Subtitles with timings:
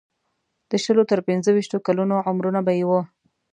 [0.69, 3.01] د شلو تر پنځه ویشتو کلونو عمرونه به یې وو.